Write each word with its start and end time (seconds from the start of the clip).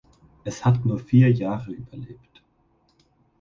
Es 0.45 0.65
hat 0.65 0.83
nur 0.83 0.97
vier 0.97 1.31
Jahre 1.31 1.73
überlebt. 1.73 2.41